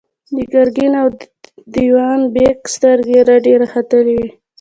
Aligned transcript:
د 0.35 0.37
ګرګين 0.53 0.93
او 1.01 1.07
دېوان 1.73 2.21
بېګ 2.33 2.57
سترګې 2.75 3.19
رډې 3.29 3.53
راختلې 3.61 4.13
وې. 4.19 4.27